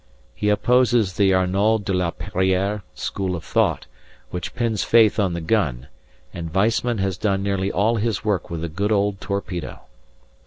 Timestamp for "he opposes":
0.33-1.13